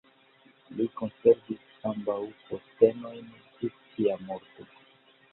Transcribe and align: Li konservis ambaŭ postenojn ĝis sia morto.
Li 0.77 0.85
konservis 0.99 1.75
ambaŭ 1.89 2.15
postenojn 2.47 3.27
ĝis 3.59 3.77
sia 3.91 4.17
morto. 4.23 4.67